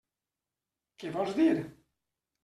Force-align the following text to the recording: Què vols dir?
Què 1.03 1.11
vols 1.17 1.35
dir? 1.41 1.51